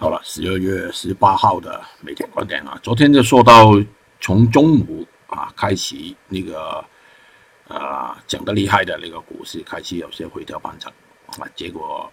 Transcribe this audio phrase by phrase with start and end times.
[0.00, 3.72] 好了，十二月十八号的每天观点啊，昨天就说到
[4.20, 5.96] 从中午啊开始
[6.28, 6.84] 那个
[7.66, 10.88] 啊讲的厉害的那个股市开始有些回调盘整
[11.26, 12.08] 啊，结果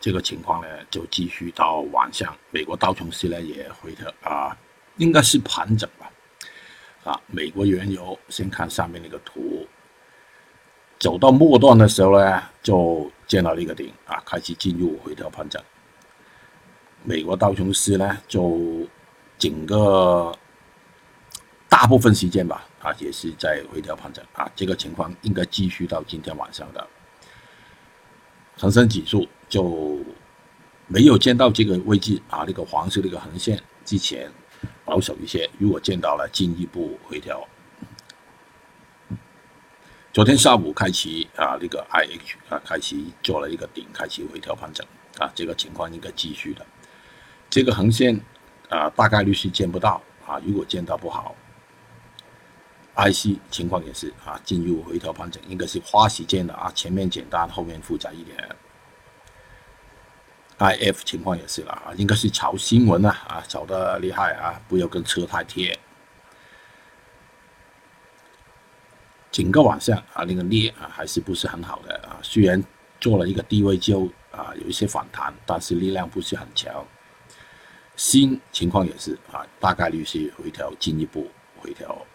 [0.00, 4.56] 这个情况呢就继续到晚上，美国道琼斯呢也回调啊，
[4.96, 6.10] 应该是盘整吧。
[7.04, 9.66] 啊，美国原油先看上面那个图，
[10.98, 15.62] 走到末段的时候呢就见到了一个顶啊，开始进入回调盘整。
[17.08, 18.86] 美国道琼斯呢，就
[19.38, 20.30] 整个
[21.66, 26.86] 大部分时间吧，啊，也是在回调盘整啊，这个情况应该继续到今天晚上的。
[28.58, 29.98] 恒生指数就
[30.86, 34.30] 没有见到这个位置啊，那个黄色那个横线之前
[34.84, 37.42] 保守一些，如果见到了进一步回调。
[40.12, 44.86] 昨天下午开启啊，那个 IH 啊，开启做了一个顶，开启回调盘整
[45.18, 46.66] 啊，这个情况应该继续的。
[47.50, 48.20] 这个横线
[48.68, 50.38] 啊，大概率是见不到啊。
[50.44, 51.34] 如果见到不好
[52.96, 56.70] ，IC 情况也是啊，进入回调盘整，应该是花时间的啊。
[56.74, 58.36] 前面简单，后面复杂一点。
[60.58, 65.78] IF 情况也是了啊，应该是炒新闻啊啊，炒的厉害啊，不要跟车太贴。
[69.30, 72.18] 整个晚上啊，那个裂啊，还是不是很好的啊。
[72.22, 72.62] 虽然
[73.00, 76.84] 做了一个低位就啊，有一些反弹，但是力量不是很强。
[77.98, 82.06] 新情况也是啊，大概率是回调，进一步回调。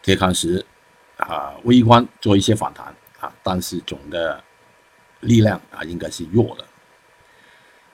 [0.00, 0.64] 铁矿石
[1.16, 4.42] 啊，微观做一些反弹啊，但是总的
[5.18, 6.64] 力量啊，应该是弱的。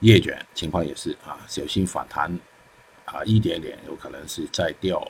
[0.01, 2.39] 叶卷情况也是啊，小心反弹
[3.07, 5.03] 啊，一点点有可能是再掉。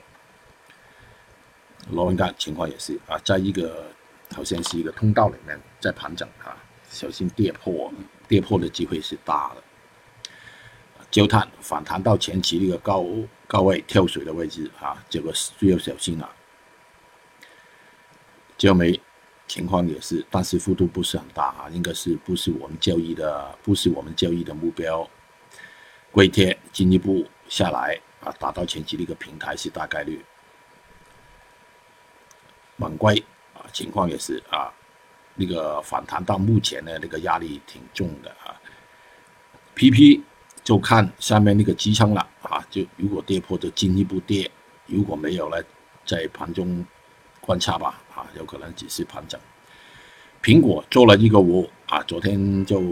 [1.91, 3.85] 螺纹钢情况也是啊，在一个
[4.33, 6.57] 好像是一个通道里面在盘整啊，
[6.89, 7.93] 小心跌破，
[8.29, 9.63] 跌破的机会是大的。
[11.11, 13.07] 焦炭反弹到前期那个高
[13.47, 16.31] 高位跳水的位置啊，这个需要小心了。
[18.59, 19.01] 焦煤
[19.47, 25.09] 情况也是，但是幅度不是很大啊，应该是不是我们交易的，不是我们交易的目标。
[26.11, 30.23] 硅铁进一步下来啊，达到前期的一个平台是大概率。
[32.79, 33.25] 锰硅
[33.55, 34.71] 啊，情况也是啊，
[35.37, 38.61] 那个反弹到目前的那个压力挺重的啊。
[39.75, 40.21] PP。
[40.69, 42.63] 就看下面那个支撑了啊！
[42.69, 44.47] 就如果跌破，就进一步跌；
[44.85, 45.57] 如果没有呢，
[46.05, 46.85] 在盘中
[47.41, 49.41] 观察吧啊，有可能只是盘整。
[50.43, 52.83] 苹果做了一个五啊，昨天就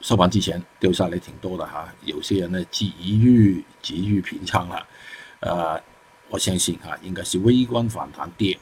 [0.00, 4.84] 收盘之前掉下来挺多的哈，有些人呢急于急于平仓了，
[5.38, 5.80] 呃，
[6.28, 8.58] 我相信啊，应该是微观反弹跌。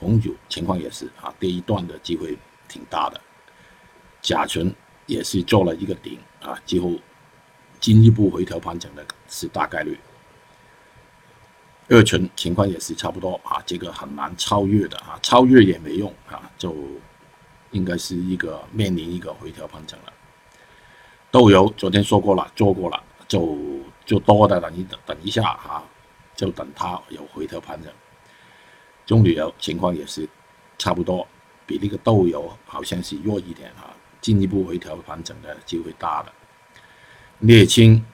[0.00, 3.20] 红酒情况也是啊，跌一段的机会挺大的。
[4.20, 4.74] 甲醇。
[5.06, 7.00] 也是做了一个顶啊，几乎
[7.80, 9.98] 进一步回调盘整的是大概率。
[11.88, 16.74] 二醇情况也是差不多啊，这个很难超越的啊，超越也没用啊，就
[17.70, 20.12] 应该是一个面临一个回调盘整了。
[21.30, 23.56] 豆油昨天说过了，做过了，就
[24.04, 25.84] 就多的等一等等一下啊，
[26.34, 27.92] 就等它有回调盘整。
[29.04, 30.28] 中旅游情况也是
[30.78, 31.24] 差不多，
[31.66, 33.94] 比那个豆油好像是弱一点啊。
[34.26, 36.32] 进一步回调盘整的机会大了，
[37.42, 38.04] 沥青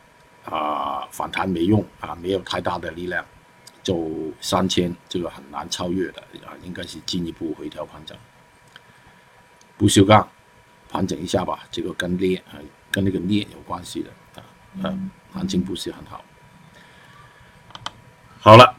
[0.45, 3.25] 啊反弹没用啊，没有太大的力量，
[3.83, 8.15] 就三千这个很难超越的啊，应该是进一步回调盘整。
[9.79, 10.29] 不锈钢
[10.91, 14.45] 盘整一下吧，这个跟镍啊跟那个镍有关系的啊，
[14.85, 16.23] 嗯，行情不是很好。
[18.39, 18.75] 好了，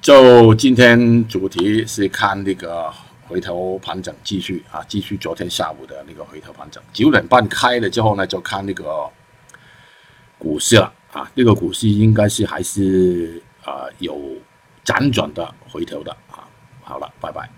[0.00, 2.90] 就今天主题是看那个。
[3.30, 9.08] 回头盘整继续啊，继续昨天下午的那个回头盘整，九点半开了之后呢，就看那个
[10.36, 14.20] 股市了啊，那个股市应该是还是啊有
[14.84, 16.42] 辗转的回头的啊，
[16.82, 17.48] 好了，拜拜。